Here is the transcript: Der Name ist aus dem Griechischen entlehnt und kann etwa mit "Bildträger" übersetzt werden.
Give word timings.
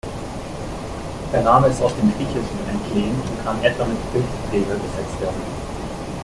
Der 1.31 1.43
Name 1.43 1.67
ist 1.67 1.79
aus 1.79 1.95
dem 1.95 2.11
Griechischen 2.15 2.67
entlehnt 2.67 3.23
und 3.29 3.43
kann 3.43 3.63
etwa 3.63 3.85
mit 3.85 4.11
"Bildträger" 4.11 4.73
übersetzt 4.73 5.21
werden. 5.21 5.41